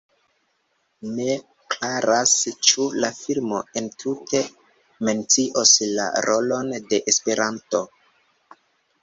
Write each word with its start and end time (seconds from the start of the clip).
Ne 1.17 1.33
klaras, 1.75 2.33
ĉu 2.69 2.85
la 3.03 3.11
filmo 3.17 3.59
entute 3.83 4.41
mencios 5.11 5.75
la 5.99 6.09
rolon 6.31 6.75
de 6.91 7.03
Esperanto. 7.15 7.85